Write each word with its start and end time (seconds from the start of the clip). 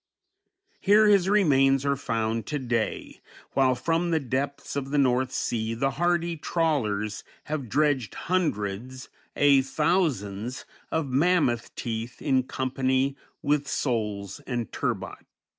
Here 0.79 1.05
his 1.05 1.29
remains 1.29 1.85
are 1.85 1.95
found 1.95 2.47
to 2.47 2.57
day, 2.57 3.21
while 3.51 3.75
from 3.75 4.09
the 4.09 4.19
depths 4.19 4.75
of 4.75 4.89
the 4.89 4.97
North 4.97 5.31
Sea 5.31 5.75
the 5.75 5.91
hardy 5.91 6.37
trawlers 6.37 7.23
have 7.43 7.69
dredged 7.69 8.15
hundreds, 8.15 9.09
aye 9.37 9.61
thousands, 9.63 10.65
of 10.89 11.11
mammoth 11.11 11.75
teeth 11.75 12.19
in 12.19 12.41
company 12.41 13.15
with 13.43 13.67
soles 13.67 14.39
and 14.47 14.71
turbot. 14.71 15.23